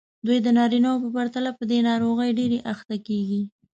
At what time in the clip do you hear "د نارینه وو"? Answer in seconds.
0.45-1.03